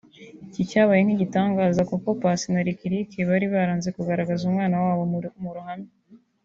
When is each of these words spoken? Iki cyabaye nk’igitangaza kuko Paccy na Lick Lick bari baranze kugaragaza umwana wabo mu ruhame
Iki 0.49 0.63
cyabaye 0.69 1.01
nk’igitangaza 1.03 1.81
kuko 1.91 2.07
Paccy 2.21 2.47
na 2.53 2.61
Lick 2.67 2.81
Lick 2.91 3.11
bari 3.29 3.45
baranze 3.53 3.89
kugaragaza 3.97 4.41
umwana 4.49 4.75
wabo 4.83 5.03
mu 5.43 5.49
ruhame 5.55 5.89